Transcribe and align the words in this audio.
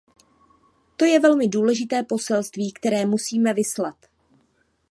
To 0.97 1.05
je 1.05 1.19
velmi 1.19 1.47
důležité 1.47 2.03
poselství, 2.03 2.71
které 2.73 3.05
musíme 3.05 3.53
vyslat. 3.53 3.95